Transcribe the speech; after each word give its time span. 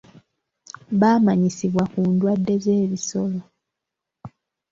Baamanyisibwa 0.99 1.83
ku 1.91 1.99
ndwadde 2.13 2.53
z'ebisolo. 2.63 3.39